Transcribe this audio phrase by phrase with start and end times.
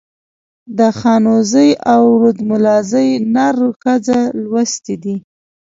[0.77, 5.15] د خانوزۍ او رودملازۍ نر ښځه لوستي دي.